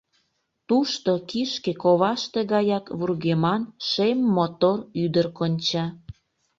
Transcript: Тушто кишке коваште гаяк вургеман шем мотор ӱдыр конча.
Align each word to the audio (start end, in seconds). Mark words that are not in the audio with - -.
Тушто 0.67 1.11
кишке 1.29 1.71
коваште 1.83 2.39
гаяк 2.53 2.85
вургеман 2.97 3.61
шем 3.89 4.17
мотор 4.35 4.77
ӱдыр 5.03 5.27
конча. 5.37 5.85